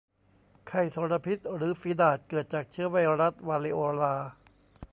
[0.67, 4.13] ไข้ทรพิษหรือฝีดาษเกิดจากเชื้อไวรัสวาริโอลา